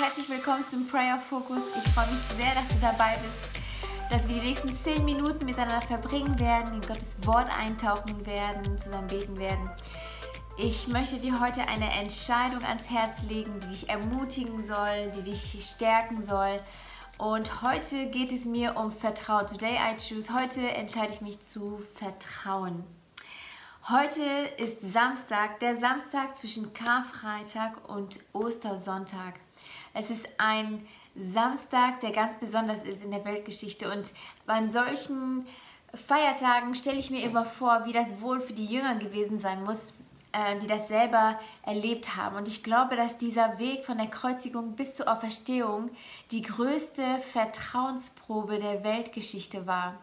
herzlich 0.00 0.28
willkommen 0.30 0.66
zum 0.66 0.86
Prayer 0.88 1.18
Focus. 1.18 1.62
Ich 1.76 1.92
freue 1.92 2.06
mich 2.06 2.18
sehr, 2.36 2.54
dass 2.54 2.66
du 2.68 2.74
dabei 2.80 3.16
bist, 3.22 3.38
dass 4.10 4.26
wir 4.26 4.34
die 4.34 4.48
nächsten 4.48 4.68
10 4.68 5.04
Minuten 5.04 5.44
miteinander 5.44 5.80
verbringen 5.80 6.40
werden, 6.40 6.74
in 6.74 6.80
Gottes 6.80 7.24
Wort 7.24 7.48
eintauchen 7.56 8.26
werden, 8.26 8.76
zusammen 8.78 9.06
beten 9.06 9.38
werden. 9.38 9.70
Ich 10.60 10.88
möchte 10.88 11.20
dir 11.20 11.38
heute 11.38 11.68
eine 11.68 11.88
Entscheidung 11.92 12.64
ans 12.64 12.90
Herz 12.90 13.22
legen, 13.28 13.60
die 13.60 13.68
dich 13.68 13.88
ermutigen 13.88 14.60
soll, 14.60 15.12
die 15.14 15.22
dich 15.22 15.56
stärken 15.64 16.20
soll. 16.20 16.60
Und 17.16 17.62
heute 17.62 18.10
geht 18.10 18.32
es 18.32 18.44
mir 18.44 18.76
um 18.76 18.90
Vertrauen. 18.90 19.46
Today 19.46 19.76
I 19.76 19.96
choose. 19.96 20.34
Heute 20.34 20.68
entscheide 20.72 21.12
ich 21.12 21.20
mich 21.20 21.40
zu 21.42 21.80
vertrauen. 21.94 22.82
Heute 23.88 24.24
ist 24.56 24.82
Samstag, 24.82 25.60
der 25.60 25.76
Samstag 25.76 26.36
zwischen 26.36 26.74
Karfreitag 26.74 27.88
und 27.88 28.18
Ostersonntag. 28.32 29.34
Es 29.94 30.10
ist 30.10 30.28
ein 30.38 30.84
Samstag, 31.14 32.00
der 32.00 32.10
ganz 32.10 32.36
besonders 32.36 32.82
ist 32.82 33.04
in 33.04 33.12
der 33.12 33.24
Weltgeschichte. 33.24 33.92
Und 33.92 34.12
bei 34.44 34.66
solchen 34.66 35.46
Feiertagen 35.94 36.74
stelle 36.74 36.98
ich 36.98 37.12
mir 37.12 37.22
immer 37.22 37.44
vor, 37.44 37.84
wie 37.84 37.92
das 37.92 38.20
wohl 38.20 38.40
für 38.40 38.54
die 38.54 38.66
Jünger 38.66 38.96
gewesen 38.96 39.38
sein 39.38 39.62
muss, 39.62 39.94
die 40.60 40.66
das 40.66 40.88
selber 40.88 41.38
erlebt 41.62 42.16
haben. 42.16 42.36
Und 42.36 42.48
ich 42.48 42.62
glaube, 42.62 42.96
dass 42.96 43.18
dieser 43.18 43.58
Weg 43.58 43.84
von 43.84 43.98
der 43.98 44.08
Kreuzigung 44.08 44.76
bis 44.76 44.94
zur 44.94 45.10
Auferstehung 45.10 45.90
die 46.30 46.42
größte 46.42 47.18
Vertrauensprobe 47.18 48.58
der 48.58 48.84
Weltgeschichte 48.84 49.66
war. 49.66 49.98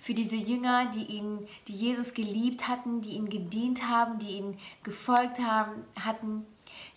Für 0.00 0.14
diese 0.14 0.36
Jünger, 0.36 0.86
die 0.86 1.04
ihn, 1.04 1.46
die 1.66 1.74
Jesus 1.74 2.14
geliebt 2.14 2.68
hatten, 2.68 3.00
die 3.00 3.10
ihn 3.10 3.28
gedient 3.28 3.88
haben, 3.88 4.18
die 4.18 4.38
ihn 4.38 4.56
gefolgt 4.84 5.40
haben, 5.40 5.84
hatten, 5.98 6.46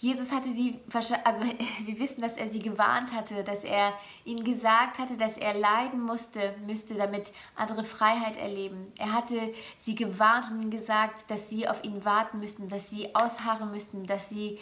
Jesus 0.01 0.31
hatte 0.31 0.51
sie, 0.51 0.79
also 1.23 1.43
wir 1.85 1.99
wissen, 1.99 2.21
dass 2.21 2.35
er 2.35 2.49
sie 2.49 2.59
gewarnt 2.59 3.13
hatte, 3.13 3.43
dass 3.43 3.63
er 3.63 3.93
ihnen 4.25 4.43
gesagt 4.43 4.97
hatte, 4.97 5.15
dass 5.15 5.37
er 5.37 5.53
leiden 5.53 6.01
musste, 6.01 6.55
müsste, 6.65 6.95
damit 6.95 7.31
andere 7.55 7.83
Freiheit 7.83 8.35
erleben. 8.35 8.91
Er 8.97 9.13
hatte 9.13 9.53
sie 9.77 9.93
gewarnt 9.93 10.49
und 10.49 10.59
ihnen 10.59 10.71
gesagt, 10.71 11.29
dass 11.29 11.51
sie 11.51 11.67
auf 11.67 11.83
ihn 11.83 12.03
warten 12.03 12.39
müssten, 12.39 12.67
dass 12.67 12.89
sie 12.89 13.13
ausharren 13.13 13.69
müssten, 13.69 14.07
dass 14.07 14.27
sie, 14.27 14.57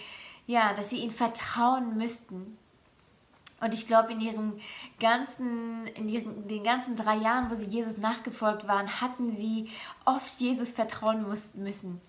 ja, 0.46 0.74
dass 0.74 0.90
sie 0.90 0.98
ihm 0.98 1.12
vertrauen 1.12 1.98
müssten. 1.98 2.58
Und 3.62 3.74
ich 3.74 3.88
glaube, 3.88 4.12
in 4.12 4.20
ihren 4.20 4.60
ganzen, 5.00 5.88
in 5.88 6.10
ihren, 6.10 6.50
den 6.50 6.64
ganzen 6.66 6.98
drei 6.98 7.16
Jahren, 7.16 7.50
wo 7.50 7.56
sie 7.56 7.66
Jesus 7.66 7.98
nachgefolgt 7.98 8.68
waren, 8.68 9.00
hatten 9.00 9.32
sie 9.32 9.70
oft 10.04 10.42
Jesus 10.42 10.72
vertrauen 10.72 11.26
müssen. 11.56 12.02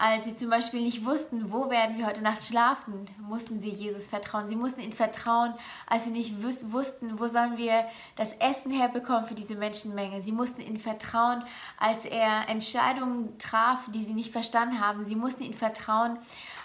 Als 0.00 0.26
sie 0.26 0.36
zum 0.36 0.48
Beispiel 0.48 0.80
nicht 0.80 1.04
wussten, 1.04 1.50
wo 1.50 1.70
werden 1.70 1.98
wir 1.98 2.06
heute 2.06 2.22
Nacht 2.22 2.40
schlafen, 2.40 3.10
mussten 3.18 3.60
sie 3.60 3.70
Jesus 3.70 4.06
vertrauen. 4.06 4.46
Sie 4.46 4.54
mussten 4.54 4.80
ihm 4.80 4.92
vertrauen, 4.92 5.54
als 5.88 6.04
sie 6.04 6.12
nicht 6.12 6.40
wussten, 6.40 7.18
wo 7.18 7.26
sollen 7.26 7.56
wir 7.58 7.84
das 8.14 8.34
Essen 8.34 8.70
herbekommen 8.70 9.26
für 9.26 9.34
diese 9.34 9.56
Menschenmenge. 9.56 10.22
Sie 10.22 10.30
mussten 10.30 10.62
ihm 10.62 10.78
vertrauen, 10.78 11.42
als 11.78 12.04
er 12.04 12.48
Entscheidungen 12.48 13.36
traf, 13.38 13.90
die 13.92 14.04
sie 14.04 14.14
nicht 14.14 14.30
verstanden 14.30 14.78
haben. 14.78 15.04
Sie 15.04 15.16
mussten 15.16 15.42
ihm 15.42 15.54
vertrauen, 15.54 16.16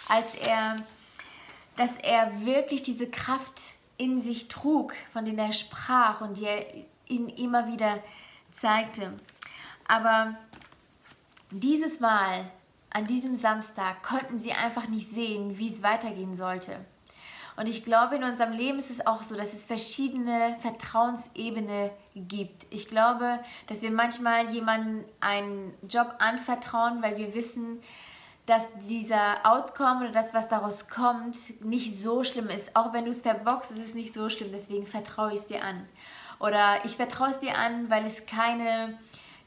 als 0.10 0.36
er, 0.36 0.76
dass 1.76 1.98
er 1.98 2.46
wirklich 2.46 2.84
diese 2.84 3.10
Kraft 3.10 3.74
in 3.98 4.20
sich 4.20 4.48
trug, 4.48 4.94
von 5.12 5.26
der 5.26 5.36
er 5.44 5.54
sprach 5.54 6.22
und 6.22 6.38
die 6.38 6.46
er 6.46 6.68
ihnen 7.08 7.30
immer 7.30 7.66
wieder 7.66 7.98
zeigte. 8.52 9.12
Aber 9.88 10.36
dieses 11.50 12.00
Mal 12.00 12.52
an 12.94 13.06
diesem 13.06 13.36
Samstag 13.36 14.04
konnten 14.04 14.40
sie 14.40 14.54
einfach 14.54 14.88
nicht 14.88 15.10
sehen, 15.10 15.58
wie 15.58 15.68
es 15.68 15.84
weitergehen 15.84 16.36
sollte. 16.36 16.78
Und 17.56 17.68
ich 17.70 17.86
glaube, 17.86 18.16
in 18.16 18.24
unserem 18.24 18.52
Leben 18.52 18.80
ist 18.80 18.90
es 18.90 19.06
auch 19.06 19.22
so, 19.22 19.36
dass 19.36 19.54
es 19.54 19.64
verschiedene 19.64 20.56
Vertrauensebene 20.60 21.92
gibt. 22.16 22.66
Ich 22.72 22.88
glaube, 22.88 23.40
dass 23.68 23.82
wir 23.82 23.92
manchmal 23.92 24.50
jemandem 24.52 25.06
einen 25.20 25.74
Job 25.88 26.16
anvertrauen, 26.20 27.04
weil 27.04 27.18
wir 27.18 27.36
wissen, 27.36 27.82
dass 28.46 28.68
dieser 28.90 29.46
Outcome 29.46 30.02
oder 30.02 30.12
das, 30.12 30.34
was 30.34 30.50
daraus 30.50 30.90
kommt, 30.90 31.64
nicht 31.64 31.98
so 31.98 32.24
schlimm 32.24 32.50
ist. 32.50 32.76
Auch 32.76 32.92
wenn 32.92 33.06
du 33.06 33.12
es 33.12 33.22
verbockst, 33.22 33.72
ist 33.72 33.86
es 33.86 33.94
nicht 33.94 34.14
so 34.14 34.30
schlimm. 34.30 34.52
Deswegen 34.52 34.88
vertraue 34.88 35.34
ich 35.34 35.42
es 35.42 35.48
dir 35.48 35.64
an. 35.64 35.88
Oder 36.40 36.84
ich 36.84 36.98
vertraue 36.98 37.30
es 37.30 37.40
dir 37.40 37.58
an, 37.58 37.90
weil 37.90 38.06
es 38.06 38.26
keine 38.26 38.98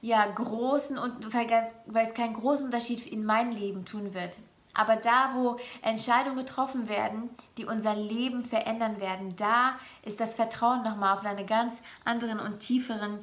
ja, 0.07 0.25
großen 0.25 0.99
und 0.99 1.35
weil, 1.35 2.05
es 2.05 2.15
keinen 2.15 2.35
großen 2.35 2.67
Unterschied 2.67 3.05
in 3.07 3.25
meinem 3.25 3.51
Leben 3.51 3.85
tun 3.85 4.15
wird. 4.15 4.39
Aber 4.73 4.95
da, 4.95 5.33
wo 5.35 5.57
Entscheidungen 5.83 6.37
getroffen 6.37 6.89
werden, 6.89 7.31
die 7.59 7.65
unser 7.65 7.97
Leben 7.97 8.45
verändern 8.45 9.01
werden, 9.01 9.35
da 9.35 9.81
ist 10.05 10.21
das 10.21 10.35
Vertrauen 10.35 10.85
nochmal 10.85 11.17
auf 11.17 11.25
einer 11.25 11.43
ganz 11.43 11.83
anderen 12.05 12.39
und 12.39 12.61
tieferen 12.61 13.19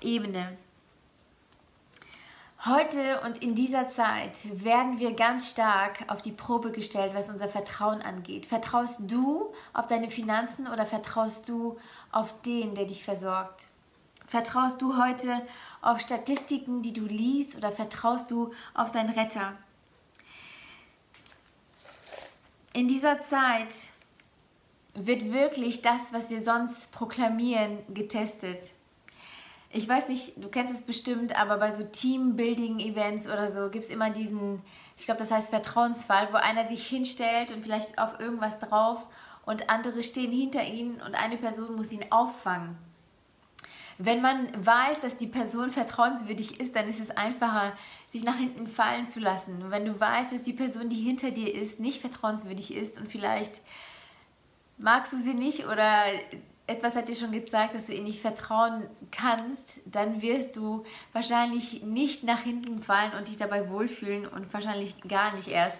Ebene. 0.00 0.56
Heute 2.64 3.20
und 3.22 3.42
in 3.42 3.56
dieser 3.56 3.88
Zeit 3.88 4.64
werden 4.64 5.00
wir 5.00 5.14
ganz 5.14 5.50
stark 5.50 6.04
auf 6.06 6.22
die 6.22 6.32
Probe 6.32 6.70
gestellt, 6.70 7.14
was 7.14 7.30
unser 7.30 7.48
Vertrauen 7.48 8.00
angeht. 8.00 8.46
Vertraust 8.46 9.10
du 9.10 9.52
auf 9.72 9.88
deine 9.88 10.10
Finanzen 10.10 10.68
oder 10.68 10.86
vertraust 10.86 11.48
du 11.48 11.78
auf 12.12 12.42
den, 12.42 12.76
der 12.76 12.84
dich 12.84 13.02
versorgt? 13.02 13.66
Vertraust 14.28 14.82
du 14.82 15.02
heute 15.02 15.40
auf 15.80 16.00
Statistiken, 16.00 16.82
die 16.82 16.92
du 16.92 17.06
liest 17.06 17.56
oder 17.56 17.72
vertraust 17.72 18.30
du 18.30 18.52
auf 18.74 18.92
deinen 18.92 19.08
Retter? 19.08 19.54
In 22.74 22.88
dieser 22.88 23.22
Zeit 23.22 23.88
wird 24.92 25.32
wirklich 25.32 25.80
das, 25.80 26.12
was 26.12 26.28
wir 26.28 26.42
sonst 26.42 26.92
proklamieren, 26.92 27.78
getestet. 27.88 28.72
Ich 29.70 29.88
weiß 29.88 30.08
nicht, 30.08 30.44
du 30.44 30.50
kennst 30.50 30.74
es 30.74 30.82
bestimmt, 30.82 31.34
aber 31.34 31.56
bei 31.56 31.74
so 31.74 31.84
Teambuilding-Events 31.84 33.28
oder 33.28 33.50
so 33.50 33.70
gibt 33.70 33.84
es 33.84 33.90
immer 33.90 34.10
diesen, 34.10 34.60
ich 34.98 35.06
glaube, 35.06 35.20
das 35.20 35.30
heißt 35.30 35.48
Vertrauensfall, 35.48 36.34
wo 36.34 36.36
einer 36.36 36.68
sich 36.68 36.86
hinstellt 36.86 37.50
und 37.50 37.62
vielleicht 37.62 37.98
auf 37.98 38.20
irgendwas 38.20 38.58
drauf 38.58 39.06
und 39.46 39.70
andere 39.70 40.02
stehen 40.02 40.32
hinter 40.32 40.64
ihnen 40.64 41.00
und 41.00 41.14
eine 41.14 41.38
Person 41.38 41.76
muss 41.76 41.92
ihn 41.92 42.04
auffangen. 42.10 42.76
Wenn 43.98 44.22
man 44.22 44.48
weiß, 44.64 45.00
dass 45.00 45.16
die 45.16 45.26
Person 45.26 45.72
vertrauenswürdig 45.72 46.60
ist, 46.60 46.76
dann 46.76 46.88
ist 46.88 47.00
es 47.00 47.10
einfacher, 47.10 47.72
sich 48.06 48.22
nach 48.22 48.36
hinten 48.36 48.68
fallen 48.68 49.08
zu 49.08 49.18
lassen. 49.18 49.60
Und 49.60 49.72
wenn 49.72 49.84
du 49.84 49.98
weißt, 49.98 50.32
dass 50.32 50.42
die 50.42 50.52
Person, 50.52 50.88
die 50.88 51.02
hinter 51.02 51.32
dir 51.32 51.52
ist, 51.52 51.80
nicht 51.80 52.00
vertrauenswürdig 52.00 52.74
ist 52.74 52.98
und 52.98 53.10
vielleicht 53.10 53.60
magst 54.78 55.12
du 55.12 55.16
sie 55.16 55.34
nicht 55.34 55.66
oder 55.66 56.04
etwas 56.68 56.94
hat 56.94 57.08
dir 57.08 57.16
schon 57.16 57.32
gezeigt, 57.32 57.74
dass 57.74 57.86
du 57.86 57.94
ihr 57.94 58.02
nicht 58.02 58.20
vertrauen 58.20 58.86
kannst, 59.10 59.80
dann 59.86 60.22
wirst 60.22 60.54
du 60.54 60.84
wahrscheinlich 61.12 61.82
nicht 61.82 62.22
nach 62.22 62.42
hinten 62.42 62.82
fallen 62.82 63.14
und 63.14 63.26
dich 63.26 63.38
dabei 63.38 63.68
wohlfühlen 63.68 64.28
und 64.28 64.52
wahrscheinlich 64.52 65.00
gar 65.08 65.34
nicht 65.34 65.48
erst. 65.48 65.78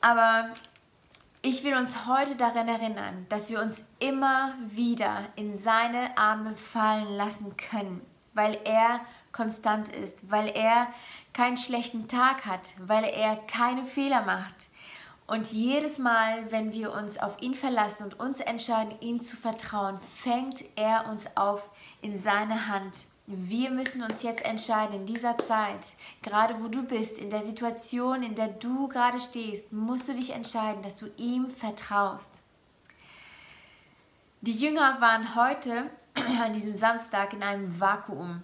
Aber 0.00 0.48
ich 1.44 1.62
will 1.62 1.76
uns 1.76 2.06
heute 2.06 2.36
daran 2.36 2.68
erinnern, 2.68 3.26
dass 3.28 3.50
wir 3.50 3.60
uns 3.60 3.84
immer 3.98 4.54
wieder 4.66 5.26
in 5.36 5.52
seine 5.52 6.16
Arme 6.16 6.56
fallen 6.56 7.12
lassen 7.18 7.54
können, 7.58 8.00
weil 8.32 8.58
er 8.64 9.02
konstant 9.30 9.90
ist, 9.90 10.30
weil 10.30 10.48
er 10.48 10.86
keinen 11.34 11.58
schlechten 11.58 12.08
Tag 12.08 12.46
hat, 12.46 12.72
weil 12.78 13.04
er 13.04 13.36
keine 13.36 13.84
Fehler 13.84 14.22
macht. 14.22 14.54
Und 15.26 15.52
jedes 15.52 15.98
Mal, 15.98 16.50
wenn 16.50 16.72
wir 16.72 16.94
uns 16.94 17.18
auf 17.18 17.36
ihn 17.42 17.54
verlassen 17.54 18.04
und 18.04 18.18
uns 18.18 18.40
entscheiden, 18.40 18.94
ihm 19.00 19.20
zu 19.20 19.36
vertrauen, 19.36 19.98
fängt 19.98 20.64
er 20.76 21.06
uns 21.10 21.36
auf 21.36 21.68
in 22.00 22.16
seine 22.16 22.68
Hand 22.68 23.04
wir 23.26 23.70
müssen 23.70 24.02
uns 24.02 24.22
jetzt 24.22 24.44
entscheiden 24.44 24.96
in 24.96 25.06
dieser 25.06 25.38
Zeit, 25.38 25.94
gerade 26.22 26.62
wo 26.62 26.68
du 26.68 26.82
bist, 26.82 27.18
in 27.18 27.30
der 27.30 27.42
Situation, 27.42 28.22
in 28.22 28.34
der 28.34 28.48
du 28.48 28.88
gerade 28.88 29.18
stehst, 29.18 29.72
musst 29.72 30.08
du 30.08 30.14
dich 30.14 30.30
entscheiden, 30.30 30.82
dass 30.82 30.96
du 30.96 31.06
ihm 31.16 31.48
vertraust. 31.48 32.42
Die 34.42 34.52
Jünger 34.52 35.00
waren 35.00 35.34
heute 35.36 35.90
an 36.14 36.52
diesem 36.52 36.74
Samstag 36.74 37.32
in 37.32 37.42
einem 37.42 37.80
Vakuum. 37.80 38.42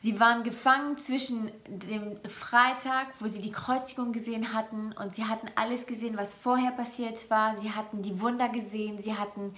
Sie 0.00 0.20
waren 0.20 0.42
gefangen 0.42 0.98
zwischen 0.98 1.50
dem 1.66 2.18
Freitag, 2.28 3.06
wo 3.20 3.26
sie 3.26 3.40
die 3.40 3.52
Kreuzigung 3.52 4.12
gesehen 4.12 4.52
hatten 4.52 4.92
und 4.92 5.14
sie 5.14 5.24
hatten 5.24 5.46
alles 5.54 5.86
gesehen, 5.86 6.18
was 6.18 6.34
vorher 6.34 6.72
passiert 6.72 7.30
war. 7.30 7.56
Sie 7.56 7.70
hatten 7.70 8.02
die 8.02 8.20
Wunder 8.20 8.50
gesehen, 8.50 8.98
sie 8.98 9.14
hatten 9.14 9.54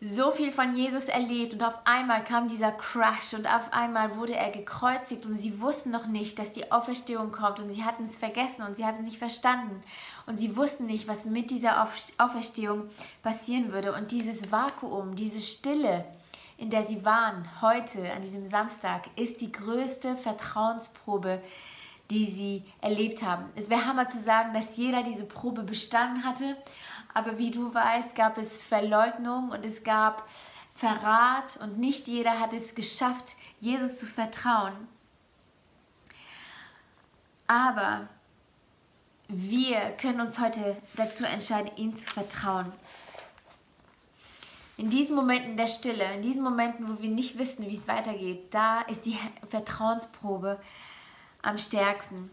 so 0.00 0.30
viel 0.30 0.52
von 0.52 0.76
Jesus 0.76 1.06
erlebt 1.06 1.54
und 1.54 1.64
auf 1.64 1.80
einmal 1.84 2.22
kam 2.22 2.46
dieser 2.46 2.70
Crash 2.70 3.34
und 3.34 3.52
auf 3.52 3.72
einmal 3.72 4.14
wurde 4.14 4.36
er 4.36 4.50
gekreuzigt 4.50 5.26
und 5.26 5.34
sie 5.34 5.60
wussten 5.60 5.90
noch 5.90 6.06
nicht, 6.06 6.38
dass 6.38 6.52
die 6.52 6.70
Auferstehung 6.70 7.32
kommt 7.32 7.58
und 7.58 7.68
sie 7.68 7.82
hatten 7.82 8.04
es 8.04 8.16
vergessen 8.16 8.62
und 8.62 8.76
sie 8.76 8.84
hatten 8.84 8.98
es 8.98 9.04
nicht 9.04 9.18
verstanden 9.18 9.82
und 10.26 10.38
sie 10.38 10.56
wussten 10.56 10.86
nicht, 10.86 11.08
was 11.08 11.24
mit 11.24 11.50
dieser 11.50 11.82
Auferstehung 12.18 12.88
passieren 13.24 13.72
würde 13.72 13.92
und 13.92 14.12
dieses 14.12 14.52
Vakuum, 14.52 15.16
diese 15.16 15.40
Stille, 15.40 16.04
in 16.58 16.70
der 16.70 16.84
sie 16.84 17.04
waren 17.04 17.48
heute 17.60 18.12
an 18.12 18.22
diesem 18.22 18.44
Samstag, 18.44 19.08
ist 19.16 19.40
die 19.40 19.50
größte 19.50 20.16
Vertrauensprobe, 20.16 21.42
die 22.12 22.24
sie 22.24 22.64
erlebt 22.80 23.24
haben. 23.24 23.46
Es 23.56 23.68
wäre 23.68 23.84
Hammer 23.84 24.06
zu 24.06 24.18
sagen, 24.18 24.54
dass 24.54 24.76
jeder 24.76 25.02
diese 25.02 25.26
Probe 25.26 25.64
bestanden 25.64 26.24
hatte 26.24 26.56
aber 27.14 27.38
wie 27.38 27.50
du 27.50 27.72
weißt, 27.72 28.14
gab 28.14 28.38
es 28.38 28.60
Verleugnung 28.60 29.50
und 29.50 29.64
es 29.64 29.82
gab 29.82 30.28
Verrat 30.74 31.58
und 31.60 31.78
nicht 31.78 32.06
jeder 32.06 32.38
hat 32.38 32.52
es 32.52 32.74
geschafft, 32.74 33.34
Jesus 33.60 33.98
zu 33.98 34.06
vertrauen. 34.06 34.86
Aber 37.48 38.08
wir 39.26 39.80
können 40.00 40.20
uns 40.20 40.38
heute 40.38 40.76
dazu 40.94 41.24
entscheiden, 41.24 41.70
ihm 41.76 41.94
zu 41.96 42.08
vertrauen. 42.08 42.72
In 44.76 44.88
diesen 44.90 45.16
Momenten 45.16 45.56
der 45.56 45.66
Stille, 45.66 46.14
in 46.14 46.22
diesen 46.22 46.44
Momenten, 46.44 46.88
wo 46.88 47.02
wir 47.02 47.10
nicht 47.10 47.36
wissen, 47.36 47.66
wie 47.66 47.74
es 47.74 47.88
weitergeht, 47.88 48.54
da 48.54 48.82
ist 48.82 49.04
die 49.06 49.18
Vertrauensprobe 49.48 50.60
am 51.42 51.58
stärksten. 51.58 52.30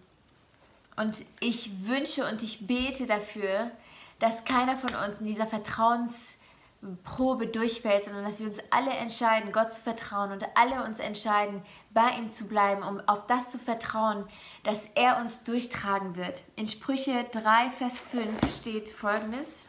Und 0.96 1.26
ich 1.40 1.88
wünsche 1.88 2.30
und 2.30 2.44
ich 2.44 2.68
bete 2.68 3.08
dafür, 3.08 3.72
dass 4.20 4.46
keiner 4.46 4.78
von 4.78 4.96
uns 4.96 5.20
in 5.20 5.26
dieser 5.26 5.48
Vertrauensprobe 5.48 7.48
durchfällt, 7.48 8.04
sondern 8.04 8.24
dass 8.24 8.40
wir 8.40 8.48
uns 8.48 8.60
alle 8.72 8.92
entscheiden, 8.92 9.52
Gott 9.52 9.74
zu 9.74 9.82
vertrauen 9.82 10.32
und 10.32 10.46
alle 10.56 10.84
uns 10.84 11.00
entscheiden, 11.00 11.62
bei 11.92 12.10
ihm 12.18 12.30
zu 12.30 12.48
bleiben, 12.48 12.84
um 12.84 13.02
auf 13.08 13.26
das 13.28 13.50
zu 13.50 13.58
vertrauen, 13.58 14.26
dass 14.64 14.86
er 14.96 15.18
uns 15.18 15.44
durchtragen 15.44 16.16
wird. 16.16 16.44
In 16.56 16.68
Sprüche 16.68 17.26
3, 17.32 17.72
Vers 17.72 18.00
5 18.00 18.56
steht 18.56 18.90
folgendes. 18.90 19.66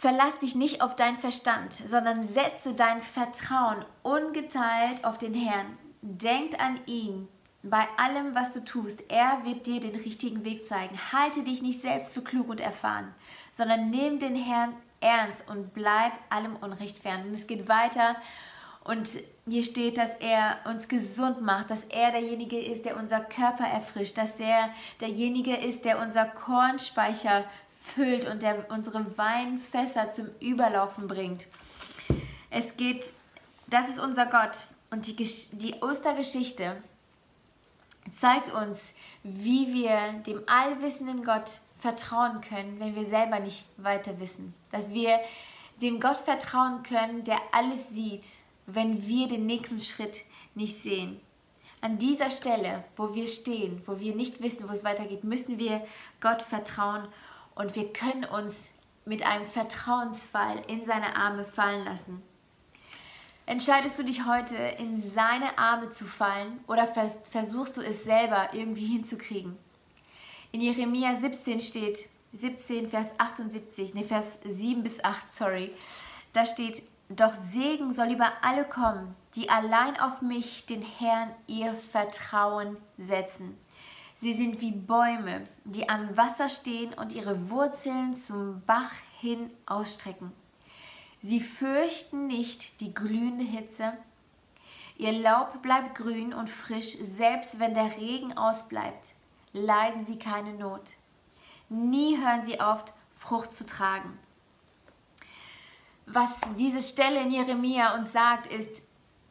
Verlass 0.00 0.38
dich 0.38 0.54
nicht 0.54 0.80
auf 0.80 0.94
deinen 0.94 1.18
Verstand, 1.18 1.74
sondern 1.74 2.22
setze 2.22 2.72
dein 2.72 3.02
Vertrauen 3.02 3.84
ungeteilt 4.02 5.04
auf 5.04 5.18
den 5.18 5.34
Herrn. 5.34 5.76
Denkt 6.00 6.58
an 6.58 6.80
ihn, 6.86 7.28
bei 7.62 7.86
allem, 7.96 8.34
was 8.34 8.52
du 8.52 8.64
tust. 8.64 9.04
Er 9.10 9.44
wird 9.44 9.66
dir 9.66 9.80
den 9.80 9.94
richtigen 9.94 10.44
Weg 10.44 10.66
zeigen. 10.66 10.98
Halte 11.12 11.42
dich 11.42 11.62
nicht 11.62 11.80
selbst 11.80 12.08
für 12.08 12.22
klug 12.22 12.48
und 12.48 12.60
erfahren, 12.60 13.14
sondern 13.50 13.90
nimm 13.90 14.18
den 14.18 14.36
Herrn 14.36 14.74
ernst 15.00 15.48
und 15.48 15.74
bleib 15.74 16.12
allem 16.30 16.56
Unrecht 16.56 16.98
fern. 16.98 17.26
Und 17.26 17.32
es 17.32 17.46
geht 17.46 17.68
weiter. 17.68 18.16
Und 18.82 19.10
hier 19.46 19.62
steht, 19.62 19.98
dass 19.98 20.14
er 20.16 20.58
uns 20.64 20.88
gesund 20.88 21.42
macht, 21.42 21.70
dass 21.70 21.84
er 21.84 22.12
derjenige 22.12 22.58
ist, 22.58 22.86
der 22.86 22.96
unser 22.96 23.20
Körper 23.20 23.64
erfrischt, 23.64 24.16
dass 24.16 24.40
er 24.40 24.70
derjenige 25.00 25.54
ist, 25.54 25.84
der 25.84 26.00
unser 26.00 26.24
Kornspeicher 26.24 27.44
füllt 27.82 28.26
und 28.26 28.42
der 28.42 28.70
unsere 28.70 29.18
Weinfässer 29.18 30.12
zum 30.12 30.28
Überlaufen 30.40 31.08
bringt. 31.08 31.46
Es 32.48 32.76
geht, 32.76 33.12
das 33.66 33.88
ist 33.88 33.98
unser 33.98 34.26
Gott. 34.26 34.66
Und 34.90 35.06
die, 35.06 35.14
die 35.14 35.74
Ostergeschichte 35.82 36.76
zeigt 38.10 38.52
uns, 38.52 38.94
wie 39.22 39.72
wir 39.72 40.12
dem 40.26 40.42
allwissenden 40.46 41.24
Gott 41.24 41.60
vertrauen 41.78 42.40
können, 42.40 42.78
wenn 42.80 42.94
wir 42.94 43.04
selber 43.04 43.40
nicht 43.40 43.64
weiter 43.76 44.20
wissen. 44.20 44.54
Dass 44.70 44.92
wir 44.92 45.18
dem 45.80 46.00
Gott 46.00 46.18
vertrauen 46.18 46.82
können, 46.82 47.24
der 47.24 47.40
alles 47.52 47.90
sieht, 47.90 48.38
wenn 48.66 49.06
wir 49.06 49.28
den 49.28 49.46
nächsten 49.46 49.78
Schritt 49.78 50.22
nicht 50.54 50.76
sehen. 50.76 51.20
An 51.80 51.96
dieser 51.96 52.30
Stelle, 52.30 52.84
wo 52.96 53.14
wir 53.14 53.26
stehen, 53.26 53.82
wo 53.86 53.98
wir 53.98 54.14
nicht 54.14 54.42
wissen, 54.42 54.68
wo 54.68 54.72
es 54.72 54.84
weitergeht, 54.84 55.24
müssen 55.24 55.58
wir 55.58 55.84
Gott 56.20 56.42
vertrauen 56.42 57.08
und 57.54 57.74
wir 57.74 57.90
können 57.92 58.24
uns 58.24 58.66
mit 59.06 59.24
einem 59.24 59.46
Vertrauensfall 59.46 60.62
in 60.68 60.84
seine 60.84 61.16
Arme 61.16 61.44
fallen 61.44 61.84
lassen. 61.86 62.22
Entscheidest 63.50 63.98
du 63.98 64.04
dich 64.04 64.26
heute, 64.26 64.54
in 64.78 64.96
seine 64.96 65.58
Arme 65.58 65.90
zu 65.90 66.04
fallen 66.04 66.60
oder 66.68 66.86
versuchst 66.86 67.76
du 67.76 67.80
es 67.80 68.04
selber 68.04 68.50
irgendwie 68.52 68.86
hinzukriegen? 68.86 69.58
In 70.52 70.60
Jeremia 70.60 71.16
17 71.16 71.58
steht, 71.58 72.08
17, 72.32 72.90
Vers 72.90 73.10
78, 73.18 73.92
ne, 73.94 74.04
Vers 74.04 74.38
7 74.44 74.84
bis 74.84 75.02
8, 75.02 75.32
sorry, 75.32 75.74
da 76.32 76.46
steht, 76.46 76.84
doch 77.08 77.34
Segen 77.34 77.90
soll 77.90 78.12
über 78.12 78.30
alle 78.42 78.64
kommen, 78.64 79.16
die 79.34 79.50
allein 79.50 79.98
auf 79.98 80.22
mich, 80.22 80.66
den 80.66 80.82
Herrn, 80.82 81.32
ihr 81.48 81.74
Vertrauen 81.74 82.76
setzen. 82.98 83.58
Sie 84.14 84.32
sind 84.32 84.60
wie 84.60 84.70
Bäume, 84.70 85.42
die 85.64 85.88
am 85.88 86.16
Wasser 86.16 86.48
stehen 86.48 86.94
und 86.94 87.16
ihre 87.16 87.50
Wurzeln 87.50 88.14
zum 88.14 88.62
Bach 88.64 88.92
hin 89.20 89.50
ausstrecken. 89.66 90.30
Sie 91.20 91.40
fürchten 91.40 92.26
nicht 92.26 92.80
die 92.80 92.94
glühende 92.94 93.44
Hitze. 93.44 93.92
Ihr 94.96 95.12
Laub 95.12 95.62
bleibt 95.62 95.94
grün 95.94 96.32
und 96.32 96.48
frisch, 96.48 96.96
selbst 97.00 97.60
wenn 97.60 97.74
der 97.74 97.96
Regen 97.96 98.36
ausbleibt, 98.36 99.12
leiden 99.52 100.04
sie 100.06 100.18
keine 100.18 100.54
Not. 100.54 100.82
Nie 101.68 102.16
hören 102.16 102.44
sie 102.44 102.60
auf, 102.60 102.84
Frucht 103.16 103.54
zu 103.54 103.66
tragen. 103.66 104.18
Was 106.06 106.40
diese 106.58 106.80
Stelle 106.80 107.20
in 107.20 107.30
Jeremia 107.30 107.94
uns 107.94 108.12
sagt, 108.12 108.46
ist, 108.46 108.82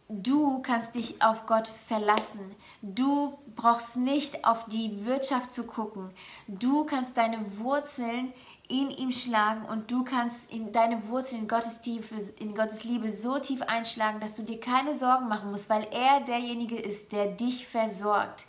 du 0.08 0.62
kannst 0.62 0.96
dich 0.96 1.22
auf 1.22 1.46
Gott 1.46 1.68
verlassen. 1.68 2.56
Du 2.82 3.38
brauchst 3.56 3.98
nicht 3.98 4.46
auf 4.46 4.66
die 4.66 5.06
Wirtschaft 5.06 5.52
zu 5.52 5.66
gucken. 5.66 6.12
Du 6.48 6.86
kannst 6.86 7.18
deine 7.18 7.58
Wurzeln 7.58 8.32
in 8.69 8.92
ihm 8.92 9.12
schlagen 9.12 9.66
und 9.66 9.89
du 9.89 10.04
kannst 10.04 10.51
in 10.51 10.71
deine 10.71 11.07
Wurzeln 11.10 11.42
in 11.42 11.48
Gottes, 11.48 11.81
Tiefe, 11.81 12.16
in 12.39 12.56
Gottes 12.56 12.83
Liebe 12.83 13.12
so 13.12 13.39
tief 13.39 13.63
einschlagen, 13.63 14.19
dass 14.19 14.36
du 14.36 14.44
dir 14.44 14.60
keine 14.60 14.94
Sorgen 14.94 15.27
machen 15.27 15.50
musst, 15.50 15.69
weil 15.71 15.88
er 15.92 16.21
derjenige 16.21 16.77
ist, 16.77 17.12
der 17.12 17.25
dich 17.25 17.68
versorgt. 17.68 18.45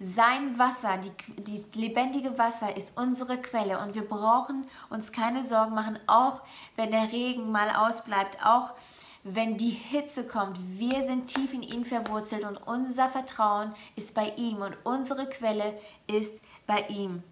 Sein 0.00 0.58
Wasser, 0.58 0.98
die, 0.98 1.12
die 1.42 1.78
lebendige 1.78 2.38
Wasser 2.38 2.76
ist 2.76 2.96
unsere 2.96 3.36
Quelle 3.36 3.80
und 3.80 3.94
wir 3.94 4.08
brauchen 4.08 4.66
uns 4.88 5.12
keine 5.12 5.42
Sorgen 5.42 5.74
machen, 5.74 5.98
auch 6.06 6.40
wenn 6.76 6.90
der 6.90 7.12
Regen 7.12 7.52
mal 7.52 7.70
ausbleibt, 7.70 8.38
auch 8.42 8.70
wenn 9.22 9.58
die 9.58 9.70
Hitze 9.70 10.26
kommt. 10.26 10.58
Wir 10.78 11.02
sind 11.02 11.26
tief 11.26 11.52
in 11.52 11.62
ihn 11.62 11.84
verwurzelt 11.84 12.44
und 12.44 12.56
unser 12.56 13.10
Vertrauen 13.10 13.74
ist 13.96 14.14
bei 14.14 14.32
ihm 14.36 14.62
und 14.62 14.76
unsere 14.84 15.28
Quelle 15.28 15.78
ist 16.06 16.38
bei 16.66 16.86
ihm. 16.88 17.22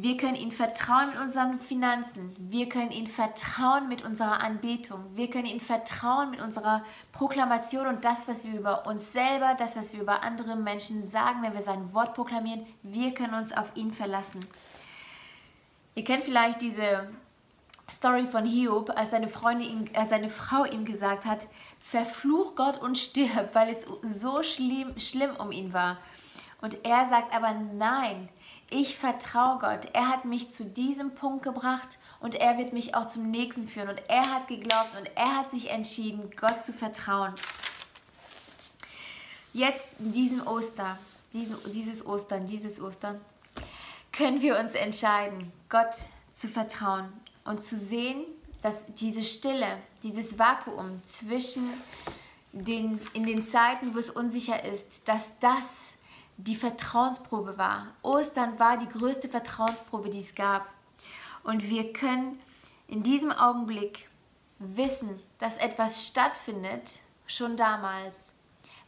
Wir 0.00 0.16
können 0.16 0.36
ihm 0.36 0.52
vertrauen 0.52 1.10
mit 1.10 1.20
unseren 1.20 1.58
Finanzen. 1.58 2.32
Wir 2.38 2.68
können 2.68 2.92
ihm 2.92 3.08
vertrauen 3.08 3.88
mit 3.88 4.04
unserer 4.04 4.40
Anbetung. 4.44 5.04
Wir 5.16 5.28
können 5.28 5.46
ihm 5.46 5.58
vertrauen 5.58 6.30
mit 6.30 6.40
unserer 6.40 6.84
Proklamation 7.10 7.88
und 7.88 8.04
das, 8.04 8.28
was 8.28 8.44
wir 8.44 8.60
über 8.60 8.86
uns 8.86 9.12
selber, 9.12 9.56
das, 9.58 9.76
was 9.76 9.92
wir 9.92 10.02
über 10.02 10.22
andere 10.22 10.54
Menschen 10.54 11.02
sagen, 11.02 11.42
wenn 11.42 11.52
wir 11.52 11.62
sein 11.62 11.92
Wort 11.94 12.14
proklamieren. 12.14 12.64
Wir 12.84 13.12
können 13.12 13.34
uns 13.34 13.50
auf 13.50 13.74
ihn 13.74 13.92
verlassen. 13.92 14.46
Ihr 15.96 16.04
kennt 16.04 16.22
vielleicht 16.22 16.62
diese 16.62 17.08
Story 17.90 18.28
von 18.28 18.44
Hiob, 18.44 18.90
als 18.96 19.10
seine, 19.10 19.26
Freundin 19.26 19.90
als 19.96 20.10
seine 20.10 20.30
Frau 20.30 20.64
ihm 20.64 20.84
gesagt 20.84 21.24
hat, 21.24 21.48
verfluch 21.82 22.54
Gott 22.54 22.80
und 22.80 22.98
stirb, 22.98 23.52
weil 23.52 23.68
es 23.68 23.84
so 24.02 24.44
schlimm, 24.44 24.96
schlimm 25.00 25.34
um 25.34 25.50
ihn 25.50 25.72
war. 25.72 25.96
Und 26.60 26.84
er 26.84 27.04
sagt 27.06 27.34
aber 27.34 27.52
nein, 27.52 28.28
ich 28.70 28.96
vertraue 28.96 29.58
Gott. 29.58 29.88
Er 29.94 30.08
hat 30.08 30.24
mich 30.24 30.52
zu 30.52 30.64
diesem 30.64 31.14
Punkt 31.14 31.42
gebracht 31.42 31.98
und 32.20 32.34
er 32.34 32.58
wird 32.58 32.72
mich 32.72 32.94
auch 32.94 33.06
zum 33.06 33.30
nächsten 33.30 33.68
führen. 33.68 33.90
Und 33.90 34.02
er 34.08 34.30
hat 34.30 34.48
geglaubt 34.48 34.90
und 34.98 35.10
er 35.14 35.36
hat 35.36 35.50
sich 35.50 35.70
entschieden, 35.70 36.30
Gott 36.36 36.62
zu 36.62 36.72
vertrauen. 36.72 37.34
Jetzt 39.52 39.86
in 39.98 40.12
diesem 40.12 40.46
Oster, 40.46 40.98
diesen, 41.32 41.56
dieses 41.72 42.04
Ostern, 42.04 42.46
dieses 42.46 42.80
Ostern, 42.80 43.20
können 44.12 44.42
wir 44.42 44.58
uns 44.58 44.74
entscheiden, 44.74 45.52
Gott 45.68 45.94
zu 46.32 46.48
vertrauen 46.48 47.12
und 47.44 47.62
zu 47.62 47.76
sehen, 47.76 48.24
dass 48.62 48.86
diese 48.94 49.24
Stille, 49.24 49.78
dieses 50.02 50.38
Vakuum 50.38 51.02
zwischen 51.04 51.64
den, 52.52 53.00
in 53.14 53.24
den 53.24 53.42
Zeiten, 53.42 53.94
wo 53.94 53.98
es 53.98 54.10
unsicher 54.10 54.64
ist, 54.64 55.08
dass 55.08 55.38
das 55.38 55.94
die 56.38 56.56
Vertrauensprobe 56.56 57.58
war. 57.58 57.88
Ostern 58.02 58.58
war 58.58 58.78
die 58.78 58.88
größte 58.88 59.28
Vertrauensprobe, 59.28 60.08
die 60.08 60.20
es 60.20 60.34
gab. 60.34 60.66
Und 61.42 61.68
wir 61.68 61.92
können 61.92 62.40
in 62.86 63.02
diesem 63.02 63.32
Augenblick 63.32 64.08
wissen, 64.58 65.20
dass 65.38 65.56
etwas 65.56 66.06
stattfindet, 66.06 67.00
schon 67.26 67.56
damals, 67.56 68.34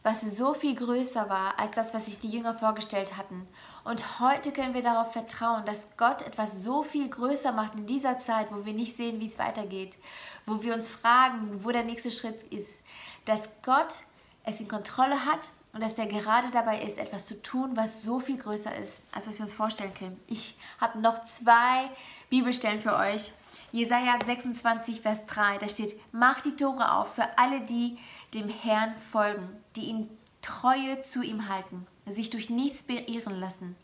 was 0.01 0.21
so 0.21 0.53
viel 0.53 0.75
größer 0.75 1.29
war 1.29 1.59
als 1.59 1.71
das, 1.71 1.93
was 1.93 2.07
sich 2.07 2.19
die 2.19 2.29
Jünger 2.29 2.55
vorgestellt 2.55 3.17
hatten. 3.17 3.47
Und 3.83 4.19
heute 4.19 4.51
können 4.51 4.73
wir 4.73 4.81
darauf 4.81 5.11
vertrauen, 5.11 5.65
dass 5.65 5.95
Gott 5.97 6.23
etwas 6.23 6.63
so 6.63 6.81
viel 6.83 7.07
größer 7.09 7.51
macht 7.51 7.75
in 7.75 7.85
dieser 7.85 8.17
Zeit, 8.17 8.47
wo 8.51 8.65
wir 8.65 8.73
nicht 8.73 8.95
sehen, 8.95 9.19
wie 9.19 9.25
es 9.25 9.37
weitergeht, 9.37 9.97
wo 10.45 10.63
wir 10.63 10.73
uns 10.73 10.89
fragen, 10.89 11.63
wo 11.63 11.71
der 11.71 11.83
nächste 11.83 12.09
Schritt 12.09 12.41
ist, 12.43 12.81
dass 13.25 13.49
Gott 13.61 13.99
es 14.43 14.59
in 14.59 14.67
Kontrolle 14.67 15.25
hat 15.25 15.51
und 15.73 15.81
dass 15.81 15.95
der 15.95 16.07
gerade 16.07 16.51
dabei 16.51 16.81
ist, 16.81 16.97
etwas 16.97 17.25
zu 17.25 17.41
tun, 17.41 17.71
was 17.75 18.03
so 18.03 18.19
viel 18.19 18.37
größer 18.37 18.75
ist, 18.77 19.03
als 19.11 19.27
was 19.27 19.37
wir 19.39 19.43
uns 19.43 19.53
vorstellen 19.53 19.93
können. 19.93 20.19
Ich 20.27 20.57
habe 20.79 20.99
noch 20.99 21.23
zwei 21.23 21.89
Bibelstellen 22.29 22.79
für 22.79 22.95
euch. 22.95 23.31
Jesaja 23.71 24.17
26, 24.23 25.01
Vers 25.01 25.25
3, 25.27 25.57
da 25.59 25.67
steht: 25.67 25.95
Mach 26.11 26.41
die 26.41 26.55
Tore 26.55 26.93
auf 26.93 27.15
für 27.15 27.37
alle, 27.37 27.61
die 27.61 27.97
dem 28.33 28.49
Herrn 28.49 28.95
folgen, 28.97 29.47
die 29.75 29.85
ihn 29.85 30.09
Treue 30.41 31.01
zu 31.01 31.21
ihm 31.21 31.47
halten, 31.47 31.85
sich 32.07 32.31
durch 32.31 32.49
nichts 32.49 32.83
beirren 32.83 33.39
lassen. 33.39 33.75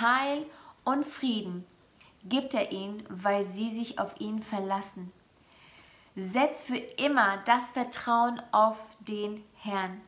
Heil 0.00 0.44
und 0.84 1.06
Frieden 1.06 1.64
gibt 2.24 2.54
er 2.54 2.72
ihnen, 2.72 3.04
weil 3.08 3.44
sie 3.44 3.70
sich 3.70 3.98
auf 3.98 4.20
ihn 4.20 4.42
verlassen. 4.42 5.12
Setz 6.14 6.62
für 6.62 6.76
immer 6.76 7.38
das 7.46 7.70
Vertrauen 7.70 8.42
auf 8.52 8.78
den 9.00 9.42
Herrn, 9.56 10.00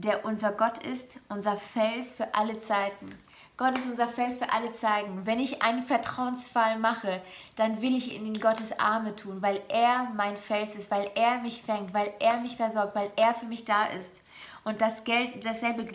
der 0.00 0.24
unser 0.24 0.52
Gott 0.52 0.78
ist, 0.78 1.18
unser 1.28 1.56
Fels 1.56 2.12
für 2.12 2.34
alle 2.34 2.58
Zeiten. 2.58 3.08
Gott 3.56 3.76
ist 3.76 3.90
unser 3.90 4.06
Fels 4.06 4.36
für 4.36 4.52
alle 4.52 4.72
Zeiten. 4.72 5.26
Wenn 5.26 5.40
ich 5.40 5.62
einen 5.62 5.82
Vertrauensfall 5.82 6.78
mache, 6.78 7.20
dann 7.56 7.82
will 7.82 7.96
ich 7.96 8.14
ihn 8.14 8.24
in 8.24 8.40
Gottes 8.40 8.78
Arme 8.78 9.16
tun, 9.16 9.42
weil 9.42 9.60
er 9.68 10.04
mein 10.14 10.36
Fels 10.36 10.76
ist, 10.76 10.92
weil 10.92 11.10
er 11.16 11.40
mich 11.40 11.62
fängt, 11.62 11.92
weil 11.92 12.14
er 12.20 12.40
mich 12.40 12.56
versorgt, 12.56 12.94
weil 12.94 13.10
er 13.16 13.34
für 13.34 13.46
mich 13.46 13.64
da 13.64 13.86
ist. 13.86 14.22
Und 14.62 14.80
das 14.80 15.02
gilt, 15.02 15.44
dasselbe 15.44 15.88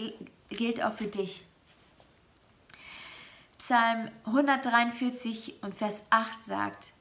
gilt 0.50 0.84
auch 0.84 0.94
für 0.94 1.08
dich. 1.08 1.46
Psalm 3.58 4.12
143 4.26 5.64
und 5.64 5.74
Vers 5.74 6.04
8 6.10 6.44
sagt, 6.44 6.92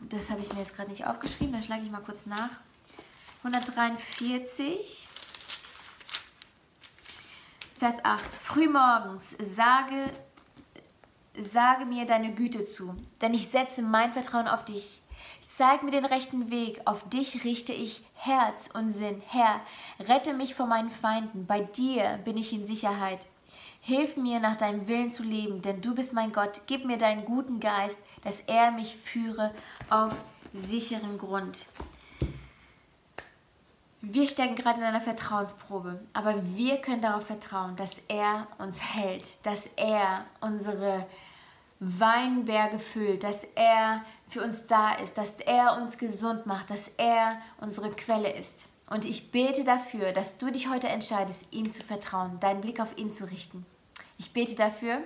das 0.00 0.30
habe 0.30 0.42
ich 0.42 0.52
mir 0.52 0.58
jetzt 0.58 0.76
gerade 0.76 0.90
nicht 0.90 1.06
aufgeschrieben, 1.06 1.54
dann 1.54 1.62
schlage 1.62 1.82
ich 1.82 1.90
mal 1.90 2.02
kurz 2.02 2.26
nach. 2.26 2.50
143, 3.44 5.08
Vers 7.76 8.04
8. 8.04 8.34
Frühmorgens 8.34 9.36
sage, 9.40 10.10
sage 11.36 11.84
mir 11.84 12.06
deine 12.06 12.34
Güte 12.34 12.64
zu, 12.64 12.94
denn 13.20 13.34
ich 13.34 13.48
setze 13.48 13.82
mein 13.82 14.12
Vertrauen 14.12 14.46
auf 14.46 14.64
dich. 14.64 15.02
Zeig 15.44 15.82
mir 15.82 15.90
den 15.90 16.04
rechten 16.04 16.52
Weg, 16.52 16.82
auf 16.84 17.08
dich 17.08 17.42
richte 17.42 17.72
ich 17.72 18.04
Herz 18.14 18.68
und 18.74 18.92
Sinn. 18.92 19.20
Herr, 19.26 19.60
rette 19.98 20.34
mich 20.34 20.54
vor 20.54 20.66
meinen 20.66 20.92
Feinden, 20.92 21.44
bei 21.44 21.62
dir 21.62 22.20
bin 22.24 22.36
ich 22.36 22.52
in 22.52 22.64
Sicherheit. 22.64 23.26
Hilf 23.80 24.16
mir, 24.16 24.38
nach 24.38 24.56
deinem 24.56 24.86
Willen 24.86 25.10
zu 25.10 25.24
leben, 25.24 25.62
denn 25.62 25.80
du 25.80 25.96
bist 25.96 26.12
mein 26.12 26.30
Gott. 26.30 26.60
Gib 26.68 26.84
mir 26.84 26.96
deinen 26.96 27.24
guten 27.24 27.58
Geist, 27.58 27.98
dass 28.22 28.40
er 28.42 28.70
mich 28.70 28.94
führe 28.94 29.52
auf 29.90 30.14
sicheren 30.52 31.18
Grund. 31.18 31.66
Wir 34.04 34.26
stecken 34.26 34.56
gerade 34.56 34.80
in 34.80 34.84
einer 34.84 35.00
Vertrauensprobe, 35.00 36.00
aber 36.12 36.34
wir 36.56 36.78
können 36.78 37.02
darauf 37.02 37.24
vertrauen, 37.24 37.76
dass 37.76 38.02
er 38.08 38.48
uns 38.58 38.82
hält, 38.82 39.46
dass 39.46 39.68
er 39.76 40.26
unsere 40.40 41.06
Weinberge 41.78 42.80
füllt, 42.80 43.22
dass 43.22 43.44
er 43.54 44.04
für 44.28 44.42
uns 44.42 44.66
da 44.66 44.94
ist, 44.94 45.16
dass 45.16 45.34
er 45.46 45.80
uns 45.80 45.98
gesund 45.98 46.46
macht, 46.46 46.70
dass 46.70 46.88
er 46.96 47.40
unsere 47.60 47.92
Quelle 47.92 48.32
ist. 48.32 48.66
Und 48.90 49.04
ich 49.04 49.30
bete 49.30 49.62
dafür, 49.62 50.10
dass 50.10 50.36
du 50.36 50.50
dich 50.50 50.68
heute 50.68 50.88
entscheidest, 50.88 51.46
ihm 51.52 51.70
zu 51.70 51.84
vertrauen, 51.84 52.40
deinen 52.40 52.60
Blick 52.60 52.80
auf 52.80 52.98
ihn 52.98 53.12
zu 53.12 53.30
richten. 53.30 53.64
Ich 54.18 54.32
bete 54.32 54.56
dafür 54.56 54.98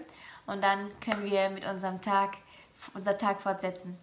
und 0.47 0.65
dann 0.65 0.91
können 1.03 1.25
wir 1.25 1.51
mit 1.51 1.67
unserem 1.67 2.01
Tag, 2.01 2.39
unser 2.95 3.19
Tag 3.19 3.43
fortsetzen. 3.43 3.99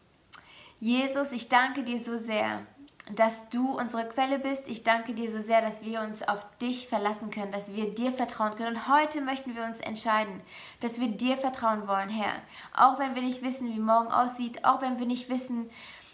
Jesus, 0.80 1.32
ich 1.32 1.50
danke 1.50 1.82
dir 1.84 1.98
so 1.98 2.16
sehr, 2.16 2.68
dass 3.12 3.50
du 3.50 3.78
unsere 3.78 4.08
Quelle 4.08 4.40
bist. 4.40 4.68
Ich 4.68 4.84
danke 4.84 5.14
dir 5.14 5.30
so 5.30 5.40
sehr, 5.40 5.62
dass 5.62 5.84
wir 5.84 6.02
uns 6.02 6.26
auf 6.26 6.46
dich 6.60 6.88
verlassen 6.88 7.32
können, 7.32 7.52
dass 7.52 7.74
wir 7.74 7.94
dir 7.94 8.14
vertrauen 8.14 8.56
können. 8.56 8.78
Und 8.78 8.88
heute 8.88 9.22
möchten 9.22 9.56
wir 9.56 9.64
uns 9.66 9.82
entscheiden, 9.82 10.42
dass 10.80 11.00
wir 11.00 11.10
dir 11.10 11.38
vertrauen 11.38 11.88
wollen, 11.88 12.10
Herr. 12.10 12.34
Auch 12.76 13.00
wenn 13.00 13.16
wir 13.16 13.22
nicht 13.22 13.44
wissen, 13.44 13.74
wie 13.74 13.80
morgen 13.80 14.12
aussieht, 14.12 14.64
auch 14.64 14.82
wenn 14.82 15.00
wir 15.00 15.06
nicht 15.06 15.30
wissen, 15.30 15.70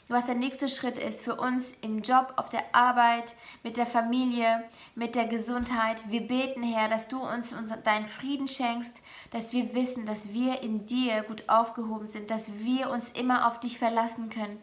was 0.07 0.25
der 0.25 0.33
nächste 0.33 0.67
Schritt 0.67 0.97
ist 0.97 1.21
für 1.21 1.35
uns 1.35 1.73
im 1.81 2.01
Job, 2.01 2.33
auf 2.37 2.49
der 2.49 2.73
Arbeit, 2.73 3.35
mit 3.61 3.77
der 3.77 3.85
Familie, 3.85 4.63
mit 4.95 5.13
der 5.13 5.27
Gesundheit. 5.27 6.09
Wir 6.09 6.21
beten, 6.21 6.63
Herr, 6.63 6.89
dass 6.89 7.07
du 7.07 7.19
uns 7.19 7.53
deinen 7.83 8.07
Frieden 8.07 8.47
schenkst, 8.47 9.01
dass 9.29 9.53
wir 9.53 9.75
wissen, 9.75 10.07
dass 10.07 10.33
wir 10.33 10.63
in 10.63 10.87
dir 10.87 11.21
gut 11.21 11.47
aufgehoben 11.47 12.07
sind, 12.07 12.31
dass 12.31 12.57
wir 12.57 12.89
uns 12.89 13.11
immer 13.11 13.47
auf 13.47 13.59
dich 13.59 13.77
verlassen 13.77 14.31
können 14.31 14.59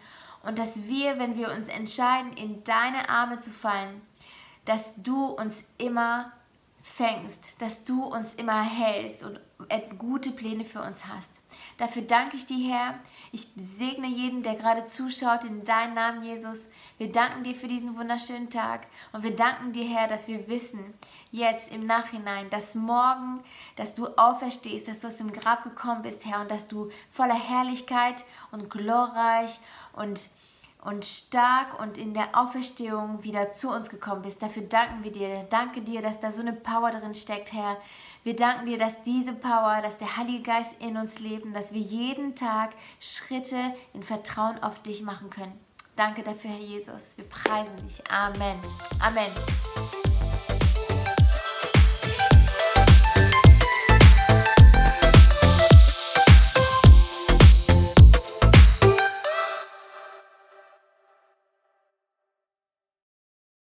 und 0.47 0.59
dass 0.59 0.85
wir, 0.85 1.19
wenn 1.19 1.37
wir 1.37 1.51
uns 1.51 1.69
entscheiden, 1.69 2.33
in 2.33 2.63
deine 2.65 3.09
Arme 3.09 3.39
zu 3.39 3.51
fallen, 3.51 4.01
dass 4.65 4.95
du 4.97 5.27
uns 5.27 5.65
immer 5.77 6.33
fängst, 6.87 7.61
dass 7.61 7.85
du 7.85 8.05
uns 8.05 8.35
immer 8.35 8.63
hältst 8.63 9.25
und 9.25 9.41
gute 9.99 10.31
Pläne 10.31 10.65
für 10.65 10.81
uns 10.81 11.07
hast. 11.07 11.43
Dafür 11.79 12.03
danke 12.03 12.37
ich 12.37 12.47
dir, 12.47 12.73
Herr. 12.73 12.95
Ich 13.33 13.49
segne 13.57 14.07
jeden, 14.07 14.43
der 14.43 14.55
gerade 14.55 14.87
zuschaut, 14.87 15.45
in 15.45 15.65
deinem 15.65 15.95
Namen, 15.95 16.23
Jesus. 16.23 16.71
Wir 16.97 17.11
danken 17.11 17.43
dir 17.43 17.55
für 17.55 17.67
diesen 17.67 17.99
wunderschönen 17.99 18.51
Tag 18.51 18.87
und 19.13 19.25
wir 19.25 19.35
danken 19.35 19.73
dir, 19.73 19.85
Herr, 19.85 20.09
dass 20.09 20.29
wir 20.29 20.49
wissen, 20.49 20.95
jetzt 21.33 21.73
im 21.73 21.85
Nachhinein, 21.85 22.49
dass 22.51 22.75
morgen, 22.75 23.43
dass 23.75 23.95
du 23.95 24.07
auferstehst, 24.07 24.89
dass 24.89 25.01
du 25.01 25.09
aus 25.09 25.17
dem 25.17 25.33
Grab 25.33 25.65
gekommen 25.65 26.03
bist, 26.03 26.25
Herr, 26.25 26.41
und 26.41 26.51
dass 26.51 26.69
du 26.69 26.91
voller 27.11 27.35
Herrlichkeit 27.35 28.25
und 28.53 28.71
glorreich 28.71 29.59
und 29.93 30.31
und 30.87 31.05
stark 31.05 31.81
und 31.81 31.99
in 31.99 32.15
der 32.15 32.39
Auferstehung 32.39 33.25
wieder 33.25 33.51
zu 33.51 33.71
uns 33.71 33.91
gekommen 33.91 34.23
bist. 34.23 34.41
Dafür 34.41 34.63
danken 34.63 35.03
wir 35.03 35.11
dir. 35.11 35.45
Danke 35.51 35.83
dir, 35.83 36.01
dass 36.01 36.21
da 36.21 36.31
so 36.31 36.41
eine 36.41 36.53
Power 36.53 36.93
drin 36.93 37.15
steckt, 37.15 37.53
Herr. 37.53 37.77
Wir 38.23 38.37
danken 38.37 38.67
dir, 38.67 38.79
dass 38.79 39.03
diese 39.03 39.33
Power, 39.33 39.81
dass 39.83 39.99
der 39.99 40.17
Heilige 40.17 40.43
Geist 40.43 40.77
in 40.81 40.97
uns 40.97 41.19
lebt 41.19 41.45
und 41.45 41.55
dass 41.55 41.75
wir 41.75 41.81
jeden 41.81 42.37
Tag 42.37 42.71
Schritte 43.01 43.75
in 43.95 44.05
Vertrauen 44.05 44.63
auf 44.63 44.81
dich 44.81 45.03
machen 45.03 45.29
können. 45.29 45.59
Danke 45.97 46.23
dafür, 46.23 46.51
Herr 46.51 46.61
Jesus. 46.61 47.19
Wir 47.19 47.29
preisen 47.29 47.77
dich. 47.79 48.03
Amen. 48.11 48.59
Amen. 49.01 49.33